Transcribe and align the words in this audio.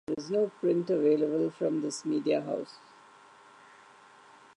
There 0.07 0.15
is 0.17 0.31
no 0.31 0.47
print 0.59 0.89
available 0.89 1.51
from 1.51 1.83
this 1.83 2.05
media 2.05 2.41
house. 2.41 2.79